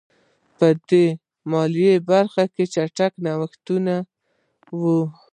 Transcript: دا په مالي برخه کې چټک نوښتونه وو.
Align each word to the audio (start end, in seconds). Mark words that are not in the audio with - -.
دا 0.57 0.69
په 0.87 0.99
مالي 1.51 1.91
برخه 2.09 2.43
کې 2.53 2.63
چټک 2.73 3.13
نوښتونه 3.25 3.95
وو. 4.79 4.99